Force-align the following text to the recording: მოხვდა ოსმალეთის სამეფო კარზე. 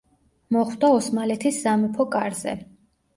მოხვდა 0.55 0.87
ოსმალეთის 0.95 1.59
სამეფო 1.65 2.07
კარზე. 2.17 2.55